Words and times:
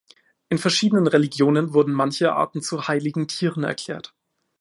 In 0.49 0.57
verschiedenen 0.57 1.05
Religionen 1.05 1.75
wurden 1.75 1.93
manche 1.93 2.33
Arten 2.33 2.63
zu 2.63 2.87
heiligen 2.87 3.27
Tieren 3.27 3.63
erklärt. 3.63 4.15